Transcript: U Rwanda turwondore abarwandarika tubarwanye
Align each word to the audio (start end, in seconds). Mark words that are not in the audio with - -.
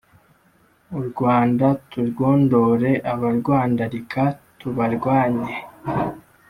U 0.97 0.99
Rwanda 1.07 1.67
turwondore 1.89 2.91
abarwandarika 3.13 4.23
tubarwanye 4.59 5.53